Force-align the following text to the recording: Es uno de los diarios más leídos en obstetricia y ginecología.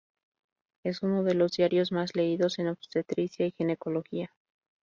Es 0.83 1.03
uno 1.03 1.21
de 1.21 1.35
los 1.35 1.51
diarios 1.51 1.91
más 1.91 2.15
leídos 2.15 2.57
en 2.57 2.69
obstetricia 2.69 3.45
y 3.45 3.51
ginecología. 3.51 4.31